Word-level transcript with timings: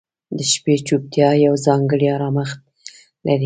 •د 0.37 0.39
شپې 0.51 0.75
چوپتیا 0.87 1.29
یو 1.45 1.53
ځانګړی 1.65 2.07
آرامښت 2.15 2.59
لري. 3.25 3.39